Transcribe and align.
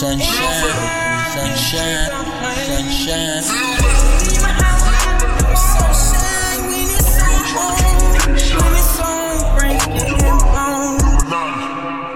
Sunshine, 0.00 0.24
sunshine, 1.36 2.08
sunshine. 2.64 3.44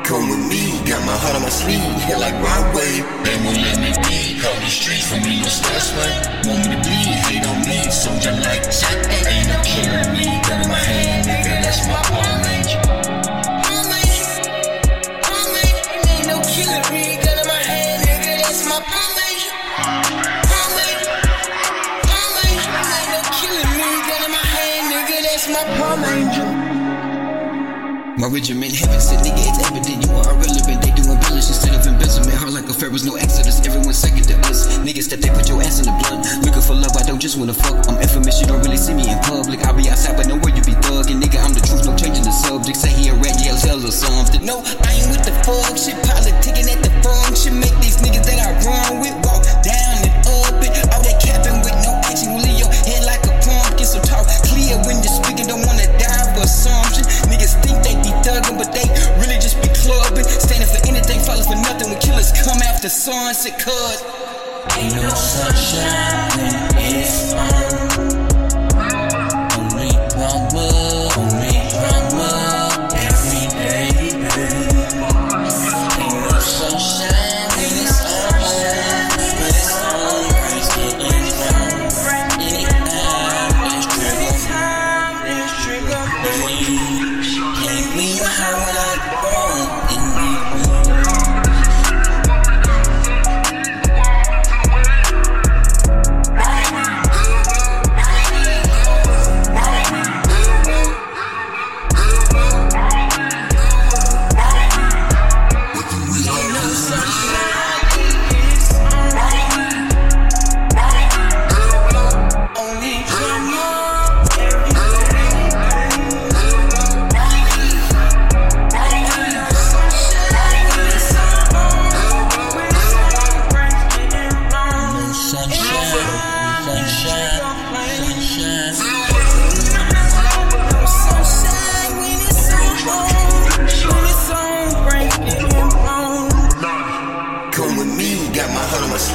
Come 0.02 0.30
with 0.30 0.48
me, 0.48 0.80
got 0.88 1.04
my 1.04 1.12
heart 1.12 1.36
on 1.36 1.42
my 1.42 1.50
sleeve, 1.50 1.82
hit 2.04 2.18
like 2.18 2.32
my 2.40 2.74
way. 2.74 3.04
They 3.22 3.36
won't 3.44 3.58
let 3.58 3.78
me 3.78 3.92
be, 4.08 4.40
call 4.40 4.54
the 4.54 4.68
streets 4.70 5.10
for 5.10 5.20
me, 5.20 5.42
no 5.42 5.48
stress, 5.48 5.92
right? 5.92 6.46
Want 6.46 6.66
me 6.66 6.76
to 6.76 6.80
be, 6.80 6.88
hate 6.88 7.46
on 7.46 7.60
me, 7.68 7.90
soldier 7.90 8.32
like 8.32 8.64
Jack, 8.72 8.96
ain't 9.28 9.50
a 9.50 9.62
killer. 9.62 10.13
My 28.24 28.32
regiment 28.32 28.72
heaven 28.72 29.00
said, 29.00 29.20
nigga, 29.20 29.36
it's 29.36 29.60
evident 29.68 30.00
you 30.00 30.08
are 30.16 30.24
irrelevant. 30.32 30.80
They 30.80 30.96
do 30.96 31.04
embellish 31.12 31.52
instead 31.52 31.76
of 31.76 31.84
embezzlement. 31.84 32.32
Hard 32.40 32.56
like 32.56 32.64
a 32.64 32.72
pharaoh's 32.72 33.04
no 33.04 33.20
exodus. 33.20 33.60
Everyone's 33.60 34.00
second 34.00 34.24
to 34.32 34.36
us. 34.48 34.80
Niggas 34.80 35.12
that 35.12 35.20
they 35.20 35.28
put 35.28 35.44
your 35.44 35.60
ass 35.60 35.84
in 35.84 35.84
the 35.84 35.92
blunt. 36.00 36.24
Looking 36.40 36.64
for 36.64 36.72
love, 36.72 36.96
I 36.96 37.04
don't 37.04 37.20
just 37.20 37.36
wanna 37.36 37.52
fuck. 37.52 37.84
I'm 37.84 38.00
infamous, 38.00 38.40
you 38.40 38.48
don't 38.48 38.64
really 38.64 38.80
see 38.80 38.96
me 38.96 39.04
in 39.12 39.20
public. 39.28 39.60
I'll 39.68 39.76
be 39.76 39.92
outside, 39.92 40.16
but 40.16 40.24
know 40.24 40.40
where 40.40 40.56
you 40.56 40.64
be 40.64 40.72
thugging. 40.88 41.20
Nigga, 41.20 41.36
I'm 41.44 41.52
the 41.52 41.60
truth, 41.60 41.84
no 41.84 41.92
changing 42.00 42.24
the 42.24 42.32
subject. 42.32 42.80
Say 42.80 42.96
he 42.96 43.12
a 43.12 43.14
rat, 43.20 43.36
yeah, 43.44 43.60
tell 43.60 43.76
or 43.84 43.92
something. 43.92 44.40
No, 44.40 44.64
I 44.64 44.88
ain't 44.96 45.03
come 62.84 62.90
after 62.90 63.00
sunset, 63.00 63.58
cuz. 63.58 64.04
Ain't 64.76 64.94
no 64.96 65.08
sunshine 65.08 66.74
when 66.74 66.94
it's 66.96 67.23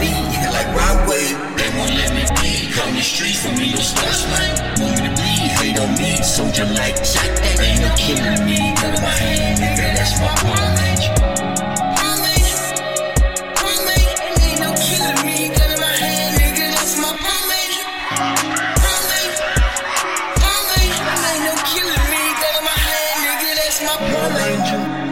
hit 0.10 0.52
like 0.52 0.70
Broadway. 0.74 1.26
They 1.58 1.70
won't 1.78 1.94
let 1.94 2.12
me 2.14 2.24
be. 2.42 2.72
Come 2.74 2.96
the 2.96 3.02
streets 3.02 3.46
for 3.46 3.54
me, 3.54 3.74
no 3.74 3.82
stash 3.82 4.26
man. 4.32 4.82
Want 4.82 5.02
me 5.02 5.10
to 5.10 5.14
bleed, 5.16 5.52
hate 5.60 5.80
on 5.80 5.92
me. 5.98 6.22
Soldier 6.24 6.66
like 6.66 6.98
Jack, 7.04 7.32
ain't 7.60 7.82
no 7.82 7.90
killing 7.96 8.46
me. 8.46 8.60
In 8.72 8.94
my 9.02 9.14
hand, 9.22 9.60
nigga, 9.62 9.94
that's 9.96 10.20
my 10.20 10.34
me. 10.44 10.50
In 10.50 11.14
my 15.02 15.24
me. 15.26 15.50
My 24.12 24.28
Ranger. 24.36 25.09